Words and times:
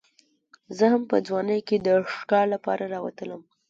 زه 0.77 0.85
هم 0.93 1.03
په 1.11 1.17
ځوانۍ 1.27 1.59
کې 1.67 1.77
د 1.85 1.87
ښکار 2.15 2.45
لپاره 2.55 2.83
راتلم. 2.93 3.41